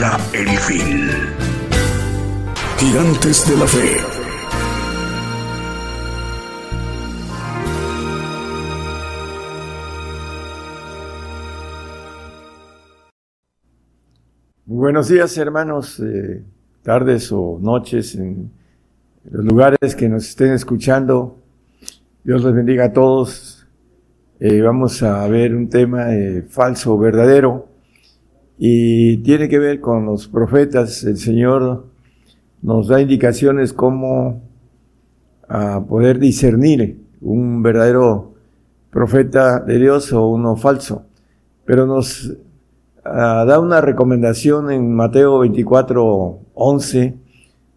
[0.00, 1.10] el fin.
[2.78, 3.96] Gigantes de la fe.
[14.64, 16.44] Buenos días, hermanos, eh,
[16.82, 18.50] tardes o noches en
[19.30, 21.36] los lugares que nos estén escuchando.
[22.24, 23.66] Dios les bendiga a todos.
[24.38, 27.69] Eh, vamos a ver un tema eh, falso o verdadero
[28.62, 31.02] y tiene que ver con los profetas.
[31.04, 31.86] El Señor
[32.60, 34.42] nos da indicaciones cómo
[35.48, 38.34] a poder discernir un verdadero
[38.90, 41.06] profeta de Dios o uno falso.
[41.64, 42.36] Pero nos
[43.02, 47.14] ah, da una recomendación en Mateo 24, 11.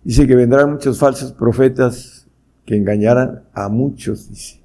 [0.04, 2.28] Dice que vendrán muchos falsos profetas
[2.66, 4.59] que engañarán a muchos, dice.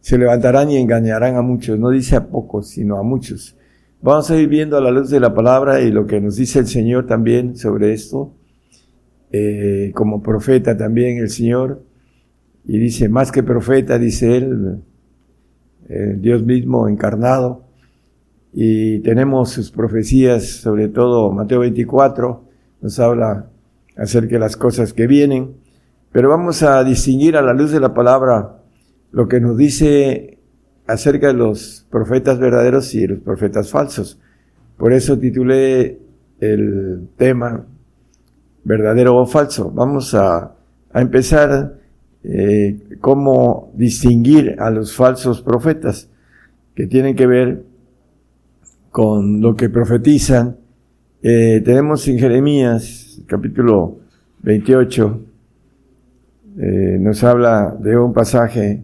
[0.00, 1.78] Se levantarán y engañarán a muchos.
[1.78, 3.56] No dice a pocos, sino a muchos.
[4.04, 6.58] Vamos a ir viendo a la luz de la palabra y lo que nos dice
[6.58, 8.34] el Señor también sobre esto.
[9.30, 11.84] Eh, como profeta también el Señor.
[12.64, 14.82] Y dice, más que profeta, dice él,
[15.88, 17.62] eh, Dios mismo encarnado.
[18.52, 22.44] Y tenemos sus profecías, sobre todo Mateo 24,
[22.80, 23.50] nos habla
[23.96, 25.54] acerca de las cosas que vienen.
[26.10, 28.64] Pero vamos a distinguir a la luz de la palabra
[29.12, 30.41] lo que nos dice
[30.86, 34.18] acerca de los profetas verdaderos y los profetas falsos.
[34.76, 35.98] Por eso titulé
[36.40, 37.64] el tema
[38.64, 39.70] verdadero o falso.
[39.70, 40.54] Vamos a,
[40.92, 41.78] a empezar
[42.24, 46.08] eh, cómo distinguir a los falsos profetas
[46.74, 47.64] que tienen que ver
[48.90, 50.56] con lo que profetizan.
[51.22, 53.98] Eh, tenemos en Jeremías capítulo
[54.42, 55.20] 28,
[56.58, 58.82] eh, nos habla de un pasaje,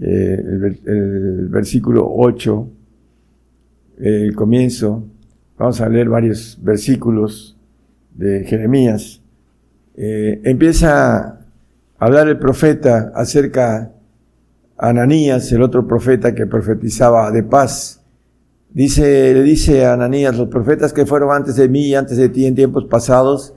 [0.00, 2.68] eh, el, ver- el versículo 8,
[3.98, 5.04] el comienzo,
[5.58, 7.56] vamos a leer varios versículos
[8.14, 9.20] de Jeremías.
[9.96, 11.38] Eh, empieza a
[11.98, 13.92] hablar el profeta acerca
[14.78, 18.00] a Ananías, el otro profeta que profetizaba de paz.
[18.70, 22.28] Dice, le dice a Ananías, los profetas que fueron antes de mí y antes de
[22.30, 23.54] ti en tiempos pasados,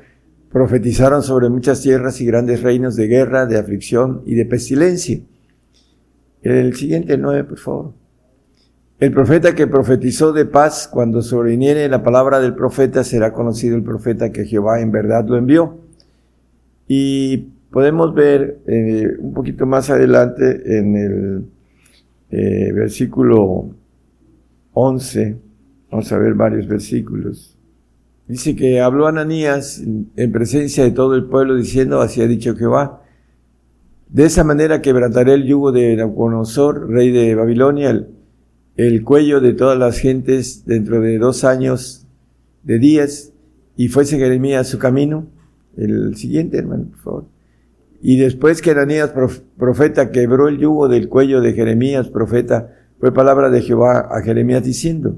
[0.52, 5.20] profetizaron sobre muchas tierras y grandes reinos de guerra, de aflicción y de pestilencia.
[6.46, 7.94] El siguiente nueve, por favor.
[9.00, 13.82] El profeta que profetizó de paz, cuando sobreviniere la palabra del profeta, será conocido el
[13.82, 15.80] profeta que Jehová en verdad lo envió.
[16.88, 17.38] Y
[17.72, 21.46] podemos ver eh, un poquito más adelante en el
[22.30, 23.72] eh, versículo
[24.74, 25.38] 11,
[25.90, 27.58] vamos a ver varios versículos.
[28.28, 33.02] Dice que habló Ananías en presencia de todo el pueblo diciendo, así ha dicho Jehová,
[34.10, 38.08] de esa manera quebrantaré el yugo de Nabucodonosor, rey de Babilonia, el,
[38.78, 42.06] el cuello de todas las gentes dentro de dos años
[42.64, 43.32] de días,
[43.78, 45.28] y fuese Jeremías su camino.
[45.76, 47.26] El siguiente, hermano, por favor.
[48.02, 53.14] Y después que Ananías, prof- profeta, quebró el yugo del cuello de Jeremías, profeta, fue
[53.14, 55.18] palabra de Jehová a Jeremías diciendo,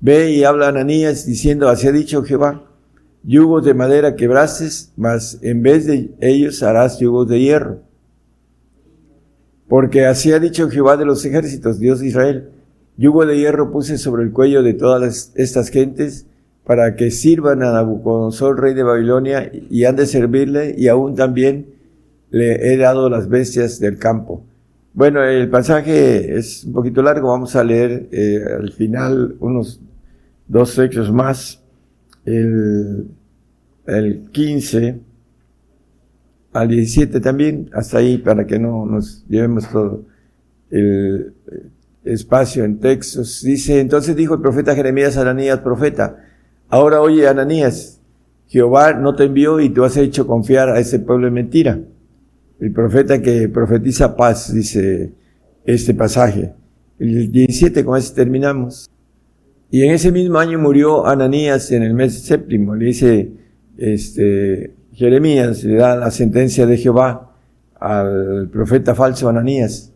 [0.00, 2.71] Ve y habla Ananías diciendo, así ha dicho Jehová,
[3.24, 7.78] yugos de madera quebrases, mas en vez de ellos harás yugos de hierro.
[9.68, 12.48] Porque así ha dicho Jehová de los ejércitos, Dios de Israel,
[12.96, 16.26] yugo de hierro puse sobre el cuello de todas las- estas gentes,
[16.64, 21.66] para que sirvan a Nabucodonosor, rey de Babilonia, y han de servirle, y aún también
[22.30, 24.44] le he dado las bestias del campo.
[24.94, 29.80] Bueno, el pasaje es un poquito largo, vamos a leer eh, al final unos
[30.46, 31.61] dos textos más,
[32.24, 33.08] el,
[33.86, 35.00] el 15
[36.52, 40.04] al 17 también, hasta ahí para que no nos llevemos todo
[40.70, 41.34] el
[42.04, 43.42] espacio en textos.
[43.42, 46.18] Dice, entonces dijo el profeta Jeremías a Ananías, profeta,
[46.68, 48.00] ahora oye Ananías,
[48.48, 51.80] Jehová no te envió y tú has hecho confiar a ese pueblo en mentira.
[52.60, 55.14] El profeta que profetiza paz, dice
[55.64, 56.54] este pasaje.
[56.98, 58.91] El 17, con ese terminamos.
[59.72, 62.74] Y en ese mismo año murió Ananías en el mes séptimo.
[62.74, 63.32] Le dice,
[63.78, 67.32] este, Jeremías, le da la sentencia de Jehová
[67.80, 69.90] al profeta falso Ananías.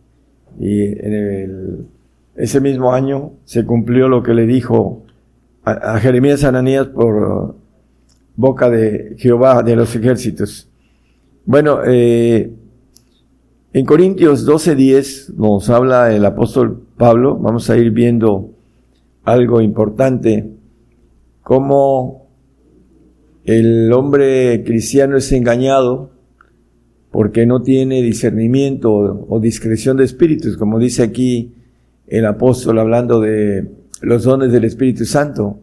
[0.59, 1.87] Y en
[2.35, 5.05] ese mismo año se cumplió lo que le dijo
[5.63, 7.55] a, Jeremías Ananías por
[8.35, 10.71] boca de Jehová de los ejércitos.
[11.45, 12.51] Bueno, eh,
[13.73, 18.56] en Corintios 12:10 nos habla el apóstol Pablo, vamos a ir viendo
[19.27, 20.49] algo importante,
[21.43, 22.29] cómo
[23.43, 26.11] el hombre cristiano es engañado
[27.11, 28.89] porque no tiene discernimiento
[29.27, 31.51] o discreción de espíritus, como dice aquí
[32.07, 33.69] el apóstol hablando de
[34.01, 35.59] los dones del Espíritu Santo.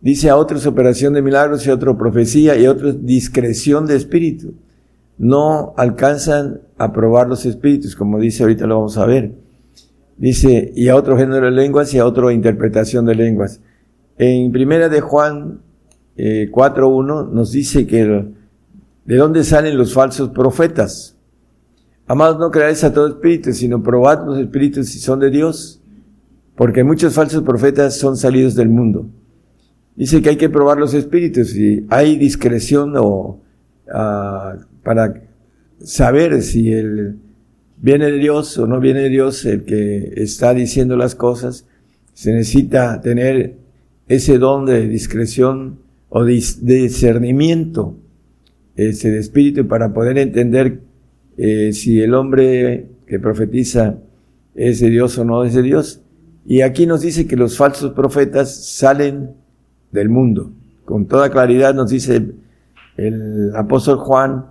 [0.00, 3.96] Dice a otros operación de milagros y a otro profecía y a otros discreción de
[3.96, 4.54] espíritu.
[5.18, 9.43] No alcanzan a probar los espíritus, como dice ahorita lo vamos a ver.
[10.16, 13.60] Dice, y a otro género de lenguas y a otra interpretación de lenguas.
[14.16, 15.60] En primera de Juan
[16.16, 18.04] eh, 4.1 nos dice que
[19.04, 21.16] de dónde salen los falsos profetas.
[22.06, 25.82] Amados, no creáis a todo espíritu, sino probad los espíritus si son de Dios,
[26.54, 29.08] porque muchos falsos profetas son salidos del mundo.
[29.96, 33.40] Dice que hay que probar los espíritus y hay discreción o
[33.86, 35.22] uh, para
[35.78, 37.18] saber si el
[37.76, 41.66] viene de Dios o no viene de Dios el que está diciendo las cosas,
[42.12, 43.56] se necesita tener
[44.08, 47.96] ese don de discreción o discernimiento
[48.76, 50.80] ese de espíritu para poder entender
[51.36, 53.98] eh, si el hombre que profetiza
[54.54, 56.00] es de Dios o no es de Dios.
[56.46, 59.30] Y aquí nos dice que los falsos profetas salen
[59.92, 60.52] del mundo.
[60.84, 62.32] Con toda claridad nos dice
[62.96, 64.46] el apóstol Juan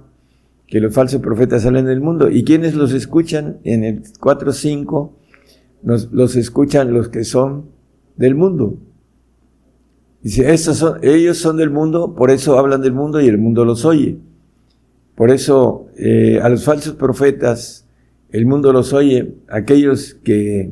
[0.74, 2.32] que los falsos profetas salen del mundo.
[2.32, 3.60] ¿Y quienes los escuchan?
[3.64, 5.12] En el 4.5
[5.84, 7.66] nos, los escuchan los que son
[8.16, 8.80] del mundo.
[10.24, 13.86] Dice, estos ellos son del mundo, por eso hablan del mundo y el mundo los
[13.86, 14.18] oye.
[15.14, 17.88] Por eso eh, a los falsos profetas
[18.32, 20.72] el mundo los oye, aquellos que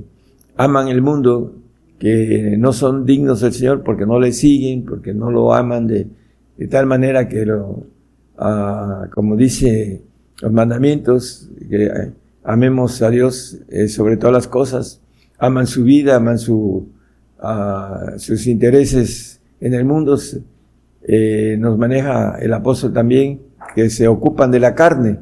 [0.58, 1.58] aman el mundo,
[2.00, 6.08] que no son dignos del Señor porque no le siguen, porque no lo aman de,
[6.58, 7.86] de tal manera que lo,
[8.36, 10.02] como dice
[10.42, 12.12] los mandamientos, que eh,
[12.44, 15.02] amemos a Dios eh, sobre todas las cosas,
[15.38, 16.90] aman su vida, aman su,
[18.18, 20.18] sus intereses en el mundo,
[21.04, 23.42] eh, nos maneja el apóstol también,
[23.76, 25.20] que se ocupan de la carne.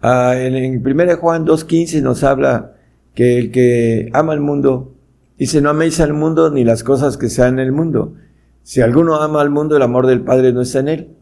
[0.00, 2.74] Ah, en, en 1 Juan 2.15 nos habla
[3.14, 4.94] que el que ama el mundo,
[5.38, 8.14] dice, no améis al mundo ni las cosas que sean en el mundo.
[8.62, 11.14] Si alguno ama al mundo, el amor del Padre no está en él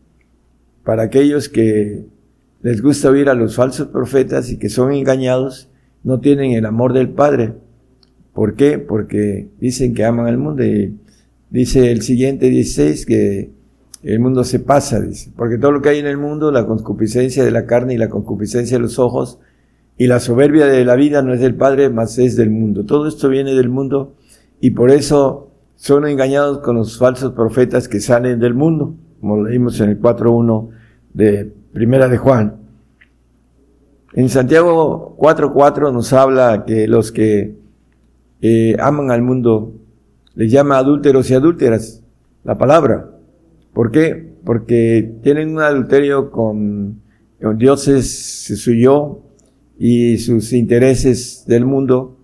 [0.85, 2.05] para aquellos que
[2.63, 5.69] les gusta oír a los falsos profetas y que son engañados,
[6.05, 7.55] no tienen el amor del Padre.
[8.33, 8.79] ¿Por qué?
[8.79, 10.65] Porque dicen que aman al mundo.
[10.65, 10.97] Y
[11.51, 13.51] dice el siguiente 16 que
[14.03, 15.31] el mundo se pasa, dice.
[15.37, 18.09] Porque todo lo que hay en el mundo, la concupiscencia de la carne y la
[18.09, 19.39] concupiscencia de los ojos
[19.99, 22.85] y la soberbia de la vida no es del Padre, más es del mundo.
[22.85, 24.15] Todo esto viene del mundo
[24.61, 29.81] y por eso son engañados con los falsos profetas que salen del mundo como leímos
[29.81, 30.71] en el 4.1
[31.15, 32.57] de Primera de Juan.
[34.15, 37.55] En Santiago 4.4 nos habla que los que
[38.41, 39.75] eh, aman al mundo
[40.35, 42.03] les llama adúlteros y adúlteras,
[42.43, 43.11] la palabra.
[43.73, 44.35] ¿Por qué?
[44.45, 47.01] Porque tienen un adulterio con,
[47.41, 49.23] con dioses, su yo
[49.79, 52.17] y sus intereses del mundo,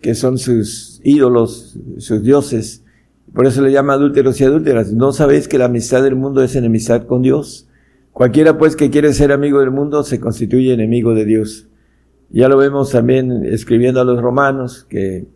[0.00, 2.82] que son sus ídolos, sus dioses,
[3.32, 4.92] por eso le llama adúlteros y adúlteras.
[4.92, 7.68] ¿No sabéis que la amistad del mundo es enemistad con Dios?
[8.12, 11.68] Cualquiera pues que quiere ser amigo del mundo se constituye enemigo de Dios.
[12.30, 15.26] Ya lo vemos también escribiendo a los romanos, que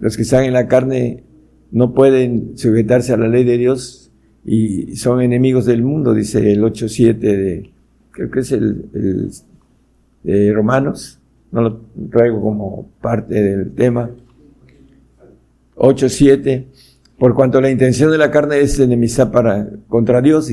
[0.00, 1.22] los que están en la carne
[1.70, 4.10] no pueden sujetarse a la ley de Dios
[4.44, 7.70] y son enemigos del mundo, dice el 8.7 de,
[8.10, 9.30] creo que es el,
[10.22, 11.18] de Romanos,
[11.50, 14.10] no lo traigo como parte del tema.
[15.76, 16.66] 8.7
[17.18, 20.50] por cuanto la intención de la carne es enemistad para, contra Dios,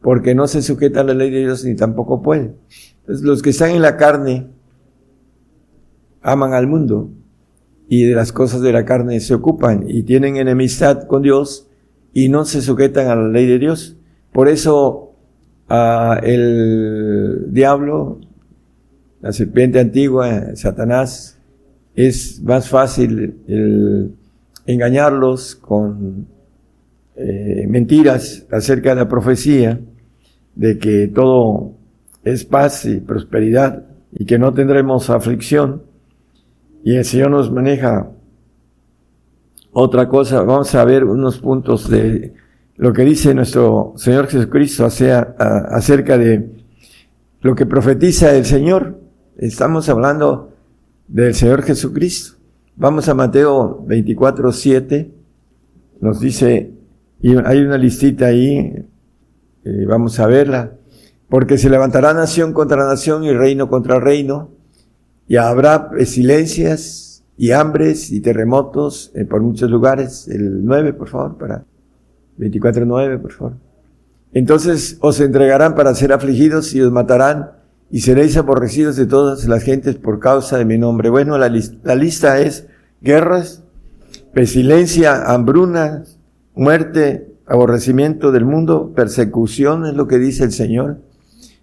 [0.00, 2.54] porque no se sujeta a la ley de Dios ni tampoco puede.
[3.00, 4.46] Entonces, los que están en la carne
[6.22, 7.10] aman al mundo
[7.88, 11.68] y de las cosas de la carne se ocupan y tienen enemistad con Dios
[12.12, 13.96] y no se sujetan a la ley de Dios.
[14.32, 15.14] Por eso
[16.22, 18.20] el diablo,
[19.20, 21.38] la serpiente antigua, Satanás,
[21.94, 24.14] es más fácil el
[24.66, 26.26] engañarlos con
[27.16, 29.80] eh, mentiras acerca de la profecía
[30.54, 31.72] de que todo
[32.24, 35.82] es paz y prosperidad y que no tendremos aflicción.
[36.82, 38.10] Y el Señor nos maneja
[39.72, 40.42] otra cosa.
[40.42, 42.34] Vamos a ver unos puntos de
[42.76, 46.50] lo que dice nuestro Señor Jesucristo acerca de
[47.42, 48.98] lo que profetiza el Señor.
[49.36, 50.54] Estamos hablando
[51.06, 52.39] del Señor Jesucristo.
[52.80, 55.12] Vamos a Mateo 24, 7.
[56.00, 56.72] Nos dice,
[57.20, 58.74] y hay una listita ahí,
[59.64, 60.72] eh, vamos a verla.
[61.28, 64.48] Porque se levantará nación contra nación y reino contra reino,
[65.28, 70.26] y habrá pestilencias y hambres y terremotos eh, por muchos lugares.
[70.28, 71.66] El 9, por favor, para
[72.38, 73.52] 24.9, por favor.
[74.32, 77.50] Entonces os entregarán para ser afligidos y os matarán
[77.90, 81.10] y seréis aborrecidos de todas las gentes por causa de mi nombre.
[81.10, 82.69] Bueno, la, la lista es
[83.00, 83.62] guerras,
[84.32, 86.04] pestilencia, hambruna,
[86.54, 90.98] muerte, aborrecimiento del mundo, persecución, es lo que dice el Señor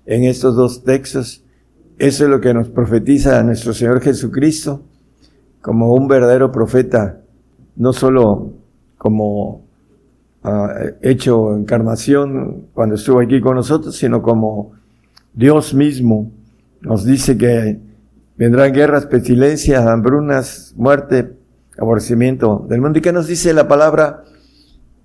[0.05, 1.43] en estos dos textos.
[1.97, 4.83] Eso es lo que nos profetiza nuestro Señor Jesucristo
[5.61, 7.21] como un verdadero profeta,
[7.75, 8.53] no solo
[8.97, 9.65] como
[10.43, 10.67] uh,
[11.01, 14.71] hecho encarnación cuando estuvo aquí con nosotros, sino como
[15.33, 16.31] Dios mismo
[16.81, 17.79] nos dice que
[18.37, 21.33] vendrán guerras, pestilencias, hambrunas, muerte,
[21.77, 22.99] aborrecimiento del mundo.
[22.99, 24.23] ¿Y qué nos dice la palabra?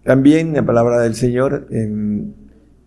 [0.04, 2.34] También la palabra del Señor en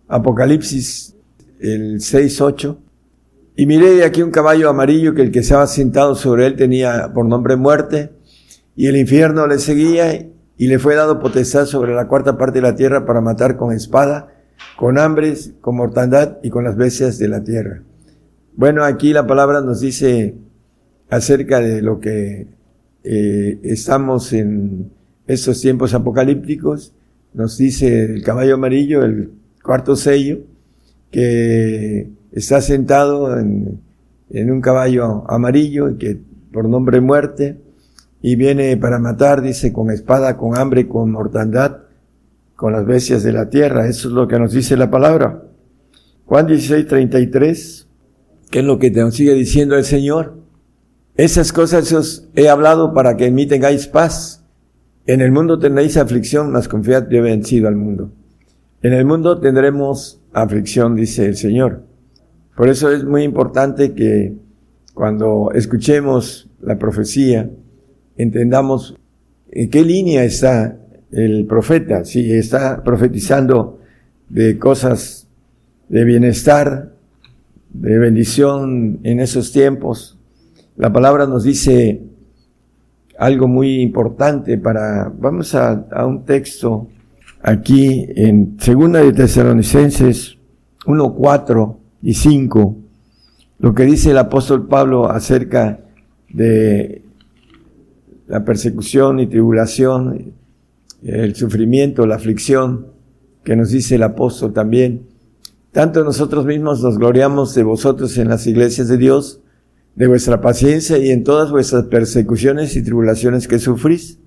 [0.08, 1.16] Apocalipsis
[1.60, 2.78] el 6, 8.
[3.56, 7.24] Y miré aquí un caballo amarillo que el que estaba sentado sobre él tenía por
[7.24, 8.12] nombre muerte,
[8.74, 12.62] y el infierno le seguía, y le fue dado potestad sobre la cuarta parte de
[12.62, 14.28] la tierra para matar con espada,
[14.76, 17.82] con hambres, con mortandad y con las bestias de la tierra.
[18.56, 20.34] Bueno, aquí la palabra nos dice
[21.10, 22.46] acerca de lo que
[23.04, 24.90] eh, estamos en
[25.26, 26.94] estos tiempos apocalípticos.
[27.34, 29.30] Nos dice el caballo amarillo, el
[29.62, 30.38] cuarto sello,
[31.10, 33.82] que está sentado en,
[34.30, 36.18] un caballo amarillo que
[36.50, 37.58] por nombre muerte
[38.22, 41.80] y viene para matar, dice, con espada, con hambre, con mortandad
[42.54, 43.86] con las bestias de la tierra.
[43.86, 45.42] Eso es lo que nos dice la palabra.
[46.24, 47.85] Juan 16, 33,
[48.50, 50.36] ¿qué es lo que te sigue diciendo el Señor?
[51.16, 54.44] Esas cosas os he hablado para que en mí tengáis paz.
[55.06, 58.10] En el mundo tendréis aflicción, mas confiad, yo he vencido al mundo.
[58.82, 61.84] En el mundo tendremos aflicción, dice el Señor.
[62.56, 64.34] Por eso es muy importante que
[64.94, 67.50] cuando escuchemos la profecía,
[68.16, 68.96] entendamos
[69.50, 70.78] en qué línea está
[71.12, 73.78] el profeta, si está profetizando
[74.28, 75.28] de cosas
[75.88, 76.95] de bienestar,
[77.70, 80.18] de bendición en esos tiempos.
[80.76, 82.02] La palabra nos dice
[83.18, 86.88] algo muy importante para, vamos a, a un texto
[87.42, 90.36] aquí en Segunda de Tesalonicenses
[90.86, 92.76] 1, 4 y 5,
[93.58, 95.80] lo que dice el apóstol Pablo acerca
[96.28, 97.02] de
[98.26, 100.34] la persecución y tribulación
[101.02, 102.86] el sufrimiento, la aflicción,
[103.44, 105.06] que nos dice el apóstol también.
[105.72, 109.42] Tanto nosotros mismos nos gloriamos de vosotros en las iglesias de Dios,
[109.94, 114.18] de vuestra paciencia y en todas vuestras persecuciones y tribulaciones que sufrís.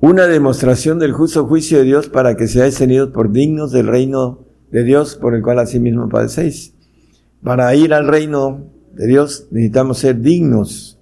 [0.00, 4.44] Una demostración del justo juicio de Dios para que seáis tenidos por dignos del reino
[4.70, 6.74] de Dios por el cual asimismo padecéis.
[7.42, 10.98] Para ir al reino de Dios necesitamos ser dignos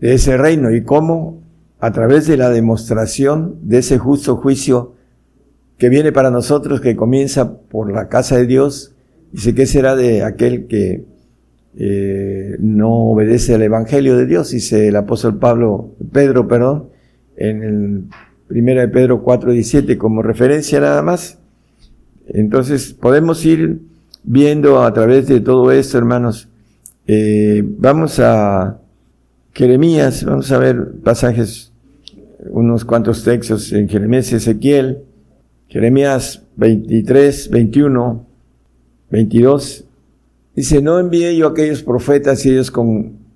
[0.00, 0.74] de ese reino.
[0.74, 1.46] ¿Y cómo?
[1.78, 4.94] a través de la demostración de ese justo juicio
[5.78, 8.95] que viene para nosotros, que comienza por la casa de Dios,
[9.36, 11.04] dice que será de aquel que
[11.76, 16.88] eh, no obedece al Evangelio de Dios, dice el apóstol Pablo, Pedro, perdón,
[17.36, 18.04] en el
[18.48, 21.38] primera de Pedro 4.17 como referencia nada más.
[22.28, 23.80] Entonces podemos ir
[24.24, 26.48] viendo a través de todo esto, hermanos.
[27.06, 28.78] Eh, vamos a
[29.52, 31.72] Jeremías, vamos a ver pasajes,
[32.48, 35.00] unos cuantos textos en Jeremías y Ezequiel,
[35.68, 38.35] Jeremías 23, 21,
[39.10, 39.84] 22,
[40.54, 42.72] dice, no envié yo a aquellos profetas y ellos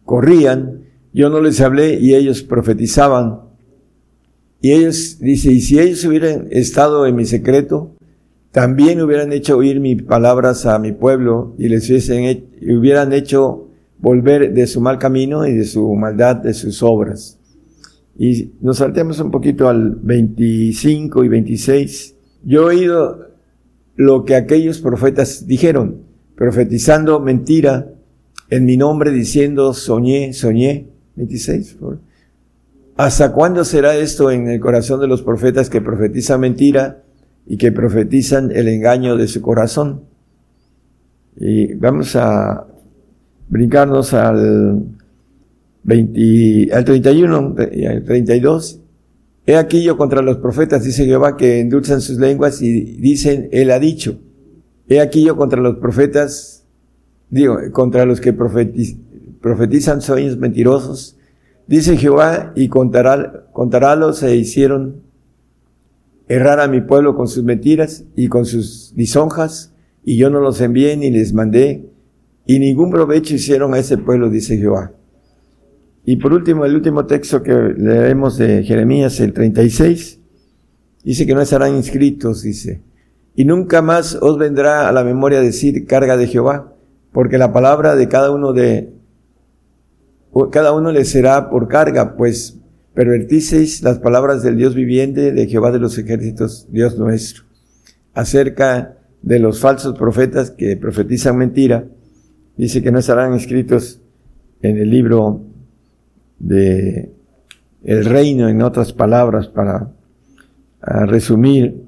[0.04, 3.40] corrían, yo no les hablé y ellos profetizaban.
[4.60, 7.92] Y ellos, dice, y si ellos hubieran estado en mi secreto,
[8.52, 14.52] también hubieran hecho oír mis palabras a mi pueblo y les hubiesen, hubieran hecho volver
[14.52, 17.38] de su mal camino y de su maldad, de sus obras.
[18.18, 22.14] Y nos saltemos un poquito al 25 y 26.
[22.44, 23.29] Yo he oído
[23.96, 26.02] lo que aquellos profetas dijeron,
[26.36, 27.88] profetizando mentira
[28.48, 30.88] en mi nombre, diciendo soñé, soñé.
[31.16, 31.76] 26.
[32.96, 37.02] ¿Hasta cuándo será esto en el corazón de los profetas que profetizan mentira
[37.46, 40.02] y que profetizan el engaño de su corazón.
[41.36, 42.66] Y vamos a
[43.48, 44.84] brincarnos al
[45.82, 48.79] 20, al 31 y al 32.
[49.50, 53.72] He aquí yo contra los profetas, dice Jehová, que endulzan sus lenguas y dicen, Él
[53.72, 54.20] ha dicho.
[54.88, 56.64] He aquí yo contra los profetas,
[57.30, 61.18] digo, contra los que profetizan sueños mentirosos,
[61.66, 65.02] dice Jehová, y contará, contarálos e hicieron
[66.28, 70.60] errar a mi pueblo con sus mentiras y con sus lisonjas, y yo no los
[70.60, 71.90] envié ni les mandé,
[72.46, 74.92] y ningún provecho hicieron a ese pueblo, dice Jehová.
[76.04, 80.20] Y por último, el último texto que leemos de Jeremías, el 36,
[81.04, 82.82] dice que no estarán inscritos, dice.
[83.34, 86.74] Y nunca más os vendrá a la memoria decir carga de Jehová,
[87.12, 88.92] porque la palabra de cada uno de,
[90.50, 92.58] cada uno le será por carga, pues
[92.94, 97.44] pervertisteis las palabras del Dios viviente, de Jehová de los ejércitos, Dios nuestro,
[98.14, 101.84] acerca de los falsos profetas que profetizan mentira,
[102.56, 104.00] dice que no estarán inscritos
[104.62, 105.49] en el libro
[106.40, 107.12] de
[107.82, 109.92] el reino, en otras palabras, para
[111.06, 111.86] resumir.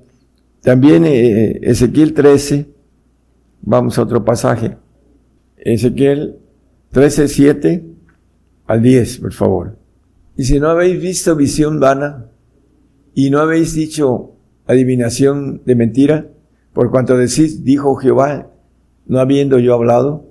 [0.63, 2.69] También eh, Ezequiel 13,
[3.63, 4.77] vamos a otro pasaje.
[5.57, 6.39] Ezequiel
[6.93, 7.87] 13, 7
[8.67, 9.79] al 10, por favor.
[10.37, 12.27] Y si no habéis visto visión vana
[13.15, 16.27] y no habéis dicho adivinación de mentira,
[16.73, 18.51] por cuanto decís, dijo Jehová,
[19.07, 20.27] no habiendo yo hablado.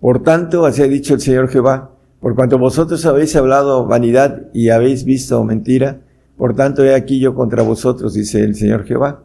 [0.00, 1.95] Por tanto, así ha dicho el Señor Jehová,
[2.26, 6.00] por cuanto vosotros habéis hablado vanidad y habéis visto mentira,
[6.36, 9.22] por tanto he aquí yo contra vosotros, dice el Señor Jehová.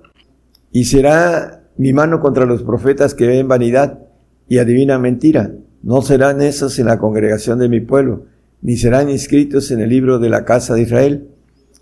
[0.71, 4.03] Y será mi mano contra los profetas que ven vanidad
[4.47, 5.51] y adivinan mentira.
[5.81, 8.25] No serán esos en la congregación de mi pueblo,
[8.61, 11.27] ni serán inscritos en el libro de la casa de Israel,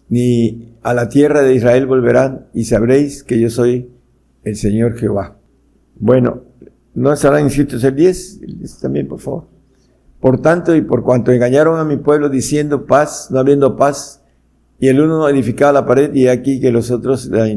[0.07, 3.91] ni a la tierra de Israel volverán, y sabréis que yo soy
[4.45, 5.37] el Señor Jehová.
[5.97, 6.43] Bueno,
[6.93, 9.58] no estarán inscritos el 10, el 10 también, por favor.
[10.19, 14.21] Por tanto, y por cuanto engañaron a mi pueblo diciendo paz, no habiendo paz,
[14.79, 17.47] y el uno edificaba la pared y aquí que los otros la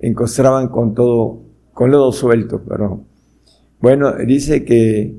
[0.00, 1.42] encostraban con todo,
[1.72, 3.04] con lodo suelto, pero
[3.80, 5.16] bueno, dice que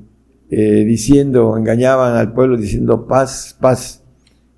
[0.50, 4.04] eh, diciendo, engañaban al pueblo diciendo paz, paz,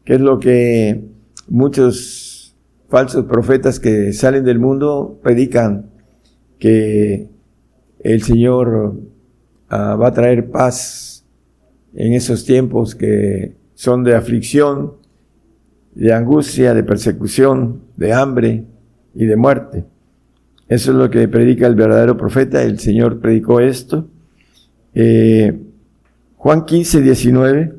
[0.06, 1.04] que es lo que
[1.50, 2.56] muchos
[2.89, 5.91] falsos profetas que salen del mundo predican,
[6.60, 7.30] que
[8.00, 9.00] el Señor
[9.70, 11.11] ah, va a traer paz
[11.93, 14.93] en esos tiempos que son de aflicción,
[15.95, 18.65] de angustia, de persecución, de hambre
[19.13, 19.86] y de muerte.
[20.67, 22.63] Eso es lo que predica el verdadero profeta.
[22.63, 24.08] El Señor predicó esto.
[24.93, 25.60] Eh,
[26.38, 27.73] Juan 15, 19.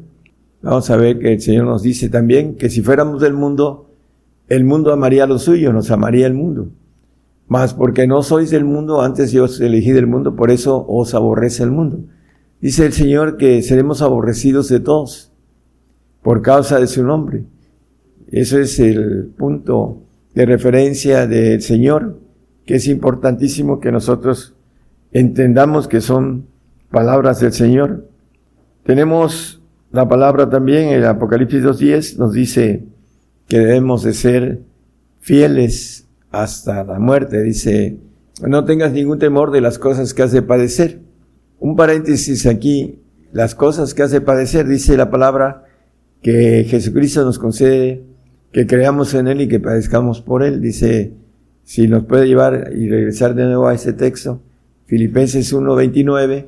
[0.63, 3.91] Vamos a ver que el Señor nos dice también que si fuéramos del mundo,
[4.49, 6.69] el mundo amaría lo suyo, nos amaría el mundo.
[7.49, 11.15] Mas porque no sois del mundo, antes yo os elegí del mundo, por eso os
[11.15, 12.01] aborrece el mundo.
[12.63, 15.33] Dice el Señor que seremos aborrecidos de todos
[16.23, 17.43] por causa de su nombre.
[18.31, 22.21] Eso es el punto de referencia del Señor,
[22.65, 24.55] que es importantísimo que nosotros
[25.11, 26.47] entendamos que son
[26.93, 28.09] palabras del Señor.
[28.85, 32.85] Tenemos la palabra también, el Apocalipsis 2.10 nos dice
[33.49, 34.61] que debemos de ser
[35.19, 37.43] fieles hasta la muerte.
[37.43, 37.99] Dice,
[38.41, 41.01] no tengas ningún temor de las cosas que has de padecer
[41.63, 42.99] un paréntesis aquí,
[43.31, 45.65] las cosas que hace padecer, dice la palabra,
[46.21, 48.03] que Jesucristo nos concede
[48.51, 50.61] que creamos en Él y que padezcamos por Él.
[50.61, 51.13] Dice,
[51.63, 54.43] si nos puede llevar y regresar de nuevo a ese texto,
[54.87, 56.47] Filipenses 1.29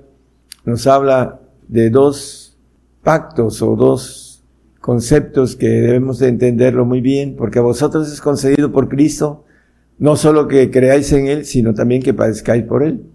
[0.64, 2.58] nos habla de dos
[3.04, 4.42] pactos o dos
[4.80, 9.44] conceptos que debemos de entenderlo muy bien, porque a vosotros es concedido por Cristo,
[9.96, 13.13] no solo que creáis en Él, sino también que padezcáis por Él.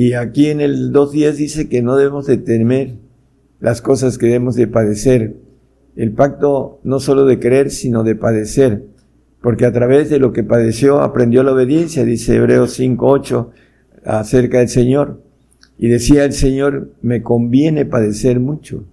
[0.00, 2.94] Y aquí en el 2.10 dice que no debemos de temer
[3.60, 5.36] las cosas que debemos de padecer.
[5.94, 8.82] El pacto no solo de creer, sino de padecer.
[9.42, 13.50] Porque a través de lo que padeció aprendió la obediencia, dice Hebreos 5.8
[14.06, 15.22] acerca del Señor.
[15.76, 18.84] Y decía el Señor, me conviene padecer mucho.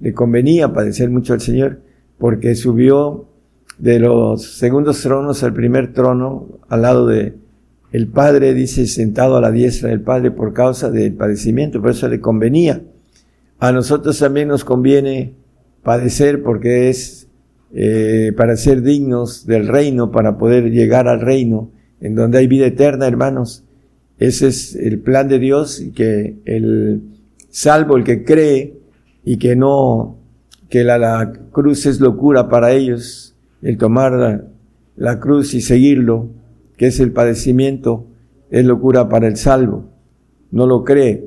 [0.00, 1.78] Le convenía padecer mucho al Señor
[2.18, 3.28] porque subió
[3.78, 7.36] de los segundos tronos al primer trono al lado de
[7.92, 12.08] el Padre dice sentado a la diestra del Padre por causa del padecimiento, por eso
[12.08, 12.82] le convenía.
[13.58, 15.34] A nosotros también nos conviene
[15.82, 17.28] padecer porque es
[17.72, 22.66] eh, para ser dignos del reino, para poder llegar al reino, en donde hay vida
[22.66, 23.64] eterna, hermanos.
[24.18, 27.02] Ese es el plan de Dios y que el
[27.48, 28.74] salvo, el que cree
[29.24, 30.18] y que no,
[30.68, 34.46] que la, cruz es locura para ellos, el tomar
[34.96, 36.28] la cruz y seguirlo,
[36.80, 38.06] que es el padecimiento,
[38.50, 39.90] es locura para el salvo.
[40.50, 41.26] No lo cree.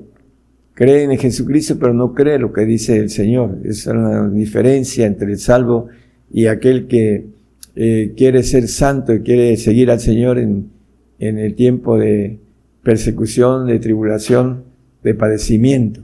[0.74, 3.60] Cree en Jesucristo, pero no cree lo que dice el Señor.
[3.64, 5.90] Es una diferencia entre el salvo
[6.32, 7.28] y aquel que
[7.76, 10.72] eh, quiere ser santo y quiere seguir al Señor en,
[11.20, 12.40] en el tiempo de
[12.82, 14.64] persecución, de tribulación,
[15.04, 16.02] de padecimiento.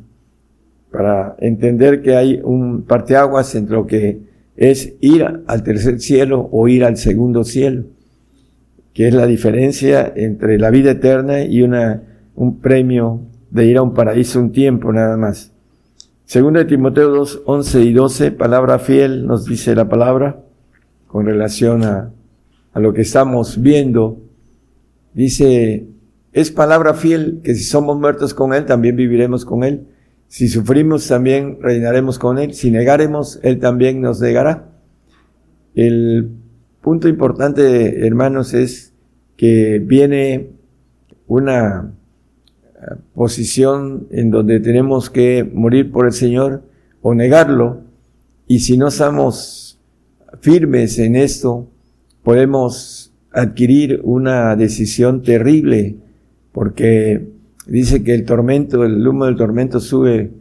[0.91, 4.19] Para entender que hay un parteaguas entre lo que
[4.57, 7.85] es ir al tercer cielo o ir al segundo cielo,
[8.93, 12.03] que es la diferencia entre la vida eterna y una,
[12.35, 13.21] un premio
[13.51, 15.51] de ir a un paraíso un tiempo nada más.
[16.25, 20.43] Segundo de Timoteo 2, 11 y 12, palabra fiel, nos dice la palabra,
[21.07, 22.11] con relación a,
[22.71, 24.21] a lo que estamos viendo.
[25.13, 25.87] Dice,
[26.31, 29.87] es palabra fiel que si somos muertos con Él, también viviremos con Él.
[30.27, 32.53] Si sufrimos, también reinaremos con Él.
[32.53, 34.69] Si negaremos, Él también nos negará.
[35.73, 36.29] El
[36.89, 38.95] punto importante, hermanos, es
[39.37, 40.49] que viene
[41.27, 41.93] una
[42.63, 46.63] eh, posición en donde tenemos que morir por el Señor
[47.03, 47.81] o negarlo.
[48.47, 49.79] Y si no estamos
[50.41, 51.69] firmes en esto,
[52.23, 55.97] podemos adquirir una decisión terrible,
[56.51, 57.27] porque
[57.69, 60.31] Dice que el tormento, el humo del tormento sube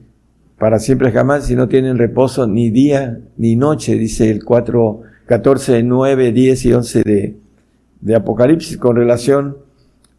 [0.58, 5.82] para siempre jamás y no tienen reposo ni día ni noche, dice el 4, 14,
[5.82, 7.36] 9, 10 y 11 de,
[8.00, 9.58] de Apocalipsis con relación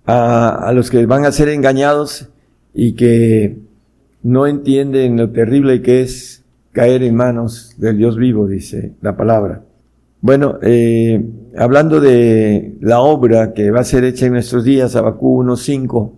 [0.06, 2.30] a, a los que van a ser engañados
[2.74, 3.58] y que
[4.22, 9.63] no entienden lo terrible que es caer en manos del Dios vivo, dice la palabra.
[10.22, 11.26] Bueno, eh,
[11.58, 16.12] hablando de la obra que va a ser hecha en nuestros días, Abacú 1.5,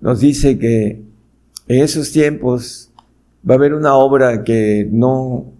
[0.00, 1.02] nos dice que
[1.68, 2.90] en esos tiempos
[3.48, 5.52] va a haber una obra que no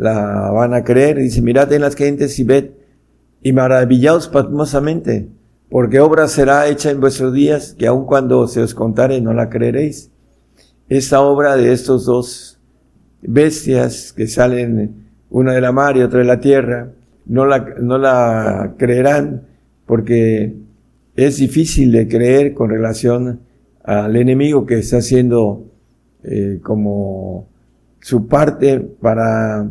[0.00, 1.18] la van a creer.
[1.18, 2.70] Dice, mirad en las gentes y ved
[3.42, 5.28] y maravillaos pasmosamente,
[5.68, 9.50] porque obra será hecha en vuestros días que aun cuando se os contare no la
[9.50, 10.10] creeréis.
[10.88, 12.58] Esta obra de estos dos
[13.22, 16.92] bestias que salen una de la mar y otra de la tierra,
[17.26, 19.42] no la, no la creerán
[19.86, 20.54] porque
[21.14, 23.40] es difícil de creer con relación
[23.84, 25.66] al enemigo que está haciendo
[26.24, 27.48] eh, como
[28.00, 29.68] su parte para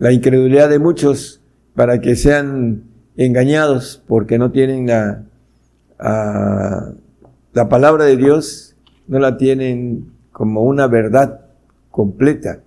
[0.00, 1.40] la incredulidad de muchos,
[1.74, 2.82] para que sean
[3.16, 5.24] engañados porque no tienen la,
[7.52, 8.74] la palabra de Dios,
[9.06, 11.42] no la tienen como una verdad
[11.90, 12.62] completa.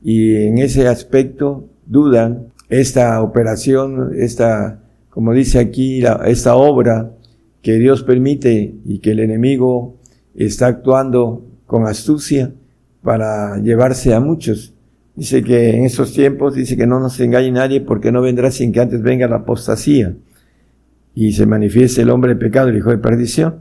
[0.00, 7.10] Y en ese aspecto dudan esta operación, esta, como dice aquí, esta obra
[7.62, 9.96] que Dios permite y que el enemigo
[10.36, 12.52] está actuando con astucia
[13.02, 14.75] para llevarse a muchos.
[15.16, 18.70] Dice que en esos tiempos, dice que no nos engañe nadie porque no vendrá sin
[18.70, 20.14] que antes venga la apostasía
[21.14, 23.56] y se manifieste el hombre de pecado, el hijo de perdición.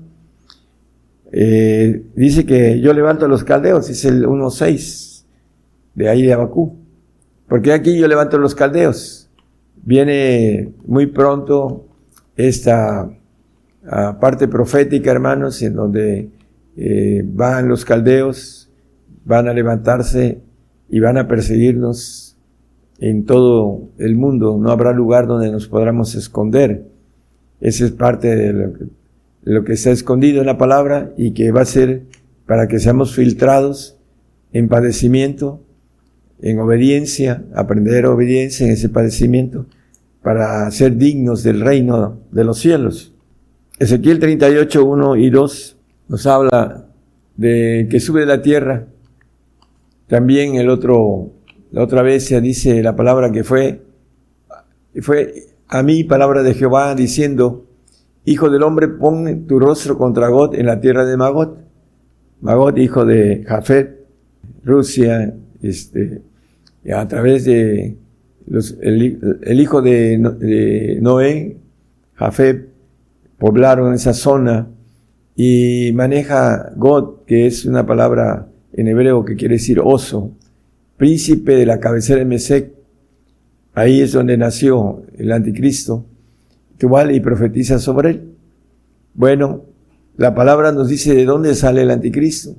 [1.31, 5.23] Eh, dice que yo levanto a los caldeos, es el 1.6
[5.95, 6.75] de ahí de Abacú.
[7.47, 9.29] Porque aquí yo levanto a los caldeos.
[9.83, 11.87] Viene muy pronto
[12.35, 13.09] esta
[13.87, 16.29] ah, parte profética, hermanos, en donde
[16.75, 18.69] eh, van los caldeos,
[19.23, 20.41] van a levantarse
[20.89, 22.37] y van a perseguirnos
[22.99, 24.57] en todo el mundo.
[24.59, 26.85] No habrá lugar donde nos podamos esconder.
[27.61, 28.71] Esa es parte de
[29.43, 32.03] lo, que, está escondido en la palabra y que va a ser
[32.45, 33.97] para que seamos filtrados
[34.53, 35.63] en padecimiento,
[36.41, 39.65] en obediencia, aprender obediencia en ese padecimiento,
[40.21, 43.13] para ser dignos del reino de los cielos.
[43.79, 46.85] Ezequiel 38, 1 y 2 nos habla
[47.35, 48.87] de que sube de la tierra.
[50.07, 51.31] También el otro,
[51.71, 53.81] la otra vez se dice la palabra que fue,
[55.01, 57.65] fue a mí palabra de Jehová diciendo,
[58.27, 61.59] Hijo del hombre, pon tu rostro contra God en la tierra de Magot.
[62.41, 63.99] Magot, hijo de Jafet,
[64.63, 66.23] Rusia, este,
[66.91, 67.97] a través de
[68.47, 71.57] los, el, hijo de, de Noé,
[72.15, 72.67] Jafet,
[73.37, 74.69] poblaron esa zona
[75.35, 80.31] y maneja God, que es una palabra en hebreo que quiere decir oso,
[80.97, 82.73] príncipe de la cabecera de Mesec.
[83.73, 86.05] Ahí es donde nació el anticristo,
[86.77, 88.35] Tubal y profetiza sobre él.
[89.13, 89.63] Bueno,
[90.17, 92.55] la palabra nos dice de dónde sale el anticristo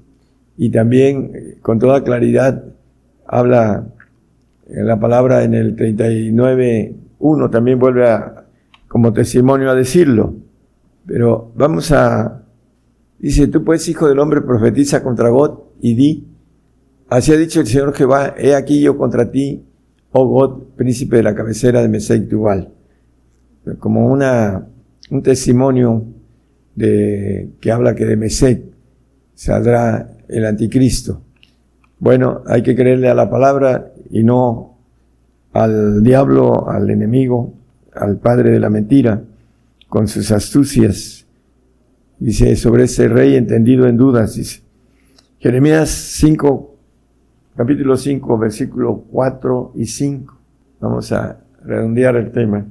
[0.57, 2.65] y también eh, con toda claridad
[3.27, 3.87] habla
[4.69, 8.47] en la palabra en el 39.1 también vuelve a,
[8.89, 10.35] como testimonio a decirlo.
[11.07, 12.43] Pero vamos a
[13.19, 16.27] Dice, tú pues, hijo del hombre, profetiza contra God y di,
[17.09, 19.65] así ha dicho el Señor Jehová, he aquí yo contra ti,
[20.13, 22.73] oh God, príncipe de la cabecera de Mesec Tubal.
[23.79, 24.67] Como una,
[25.11, 26.05] un testimonio
[26.75, 28.63] de, que habla que de Mesec
[29.35, 31.23] saldrá el anticristo.
[31.99, 34.77] Bueno, hay que creerle a la palabra y no
[35.53, 37.55] al diablo, al enemigo,
[37.95, 39.23] al padre de la mentira,
[39.89, 41.26] con sus astucias.
[42.19, 44.63] Dice, sobre ese rey entendido en dudas, dice.
[45.39, 46.75] Jeremías 5,
[47.57, 50.39] capítulo 5, versículo 4 y 5.
[50.81, 52.67] Vamos a redondear el tema.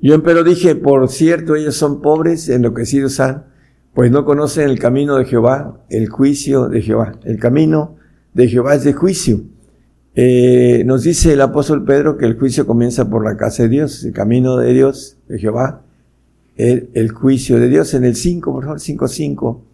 [0.00, 3.46] Yo empero dije, por cierto, ellos son pobres, enloquecidos han,
[3.92, 7.18] pues no conocen el camino de Jehová, el juicio de Jehová.
[7.24, 7.96] El camino
[8.34, 9.40] de Jehová es de juicio.
[10.14, 14.04] Eh, nos dice el apóstol Pedro que el juicio comienza por la casa de Dios,
[14.04, 15.82] el camino de Dios, de Jehová,
[16.56, 17.94] el, juicio de Dios.
[17.94, 19.64] En el 5, por favor, 5, 5.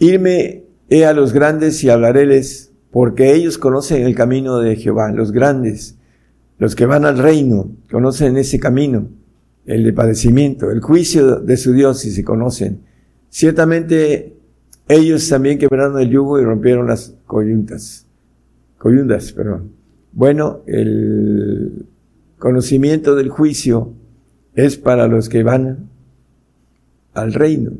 [0.00, 0.64] Irme
[1.06, 5.96] a los grandes y hablaréles, porque ellos conocen el camino de Jehová, los grandes,
[6.58, 9.08] los que van al reino, conocen ese camino,
[9.66, 12.80] el de padecimiento, el juicio de su Dios, si se conocen.
[13.28, 14.36] Ciertamente
[14.88, 18.06] ellos también quebraron el yugo y rompieron las coyuntas.
[18.76, 19.70] Coyundas, perdón.
[20.12, 21.86] Bueno, el
[22.38, 23.92] conocimiento del juicio
[24.54, 25.88] es para los que van
[27.14, 27.72] al reino,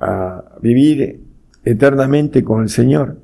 [0.00, 1.20] a vivir
[1.64, 3.18] eternamente con el Señor.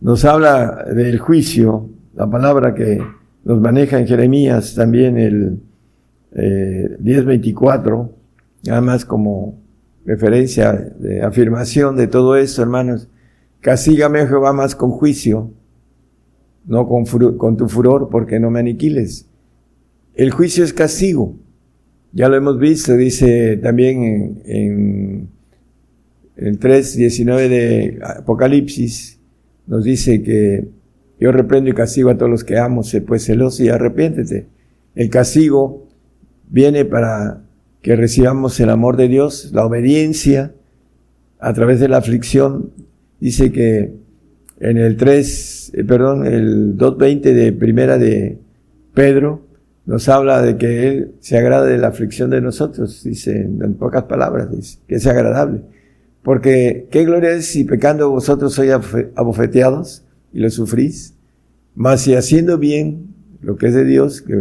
[0.00, 3.00] Nos habla del juicio, la palabra que
[3.44, 5.60] nos maneja en Jeremías también el
[6.32, 8.10] eh, 10.24,
[8.66, 9.58] nada más como
[10.04, 13.08] referencia, de afirmación de todo esto, hermanos.
[13.60, 15.50] Castígame, Jehová, más con juicio,
[16.64, 17.04] no con,
[17.36, 19.26] con tu furor, porque no me aniquiles.
[20.14, 21.36] El juicio es castigo.
[22.12, 25.28] Ya lo hemos visto, dice también en,
[26.36, 29.20] en el 3.19 de Apocalipsis,
[29.66, 30.68] nos dice que
[31.20, 34.46] yo reprendo y castigo a todos los que amo, sé pues celoso y arrepiéntete.
[34.94, 35.86] El castigo
[36.48, 37.42] viene para
[37.82, 40.54] que recibamos el amor de Dios, la obediencia
[41.38, 42.70] a través de la aflicción.
[43.20, 43.92] Dice que
[44.60, 48.38] en el 3, eh, perdón, el 2.20 de primera de
[48.94, 49.46] Pedro,
[49.86, 54.04] nos habla de que Él se agrada de la aflicción de nosotros, dice en pocas
[54.04, 55.62] palabras, dice, que es agradable.
[56.22, 58.72] Porque qué gloria es si pecando vosotros sois
[59.14, 61.14] abofeteados y lo sufrís,
[61.74, 64.34] mas si haciendo bien lo que es de Dios, que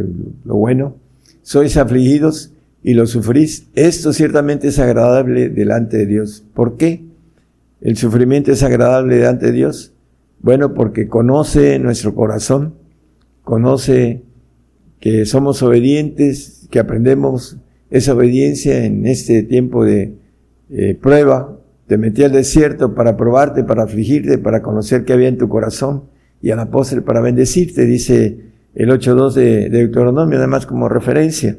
[0.43, 0.97] lo bueno,
[1.41, 6.43] sois afligidos y lo sufrís, esto ciertamente es agradable delante de Dios.
[6.54, 7.06] ¿Por qué?
[7.82, 9.93] El sufrimiento es agradable delante de Dios.
[10.41, 12.75] Bueno, porque conoce nuestro corazón,
[13.43, 14.23] conoce
[14.99, 17.57] que somos obedientes, que aprendemos
[17.89, 20.15] esa obediencia en este tiempo de
[20.69, 21.57] eh, prueba.
[21.88, 26.03] Te metí al desierto para probarte, para afligirte, para conocer qué había en tu corazón
[26.41, 28.38] y al apóstol para bendecirte, dice
[28.75, 31.57] el 8.2 de Deuteronomio, además como referencia.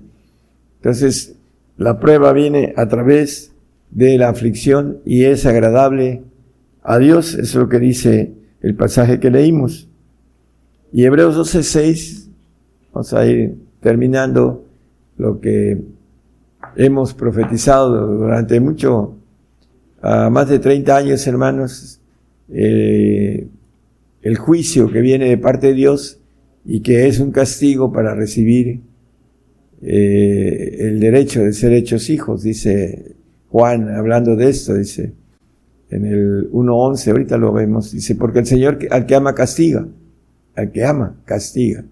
[0.76, 1.34] Entonces,
[1.76, 3.52] la prueba viene a través
[3.90, 6.22] de la aflicción y es agradable
[6.82, 9.88] a Dios, es lo que dice el pasaje que leímos.
[10.92, 12.19] Y Hebreos 12:6,
[12.92, 14.64] vamos a ir terminando
[15.16, 15.80] lo que
[16.76, 19.16] hemos profetizado durante mucho,
[20.02, 22.00] más de 30 años, hermanos,
[22.48, 23.46] eh,
[24.22, 26.20] el juicio que viene de parte de Dios
[26.64, 28.80] y que es un castigo para recibir
[29.82, 33.16] eh, el derecho de ser hechos hijos, dice
[33.48, 35.14] Juan, hablando de esto, dice
[35.90, 39.86] en el 1.11, ahorita lo vemos, dice, porque el Señor al que ama castiga,
[40.54, 41.84] al que ama castiga.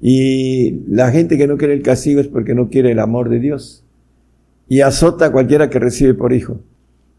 [0.00, 3.38] Y la gente que no quiere el castigo es porque no quiere el amor de
[3.38, 3.84] Dios.
[4.68, 6.60] Y azota a cualquiera que recibe por hijo.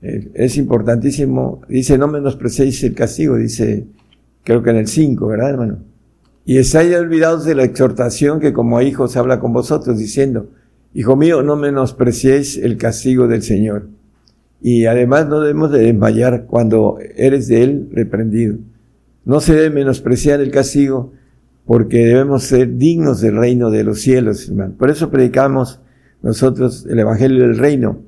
[0.01, 3.85] Eh, es importantísimo, dice, no menosprecéis el castigo, dice,
[4.43, 5.77] creo que en el 5, ¿verdad, hermano?
[6.45, 10.49] Y estáis olvidados de la exhortación que como hijos habla con vosotros, diciendo,
[10.95, 13.89] Hijo mío, no menospreciéis el castigo del Señor.
[14.61, 18.55] Y además no debemos de desmayar cuando eres de Él reprendido.
[19.25, 21.11] No se debe menospreciar el castigo
[21.65, 24.75] porque debemos ser dignos del reino de los cielos, hermano.
[24.77, 25.79] Por eso predicamos
[26.21, 27.99] nosotros el Evangelio del Reino,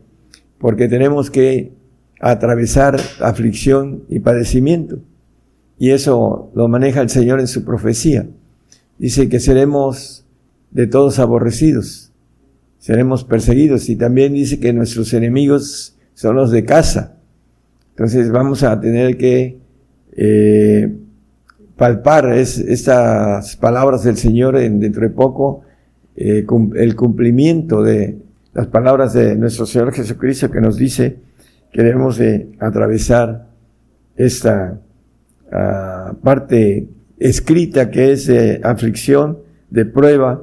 [0.59, 1.73] porque tenemos que
[2.19, 4.99] atravesar aflicción y padecimiento.
[5.79, 8.27] Y eso lo maneja el Señor en su profecía.
[8.97, 10.25] Dice que seremos
[10.71, 12.11] de todos aborrecidos,
[12.79, 17.17] seremos perseguidos y también dice que nuestros enemigos son los de casa.
[17.91, 19.59] Entonces vamos a tener que
[20.15, 20.95] eh,
[21.77, 25.61] palpar estas palabras del Señor en, dentro de poco,
[26.15, 28.17] eh, el cumplimiento de
[28.53, 31.17] las palabras de nuestro Señor Jesucristo que nos dice
[31.71, 33.47] que debemos de atravesar
[34.15, 34.79] esta
[36.23, 40.41] parte escrita que es de aflicción, de prueba,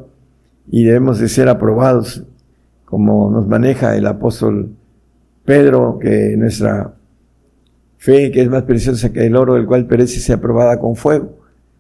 [0.70, 2.24] y debemos de ser aprobados,
[2.84, 4.70] como nos maneja el apóstol
[5.44, 6.94] Pedro, que nuestra
[8.04, 11.38] fe, que es más preciosa que el oro, el cual perece, sea probada con fuego,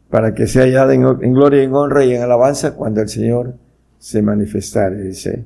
[0.08, 3.56] para que sea hallada en, gloria y en honra y en alabanza cuando el Señor
[3.98, 5.44] se manifestare, dice